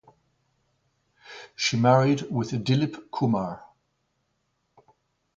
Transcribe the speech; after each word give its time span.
She 1.55 1.77
married 1.77 2.21
with 2.31 2.65
Dilip 2.65 3.11
Kumar. 3.11 3.63